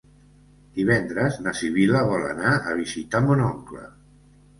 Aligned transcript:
Divendres 0.77 1.35
na 1.47 1.53
Sibil·la 1.59 2.01
vol 2.11 2.25
anar 2.29 2.55
a 2.71 2.73
visitar 2.79 3.21
mon 3.27 3.45
oncle. 3.49 3.83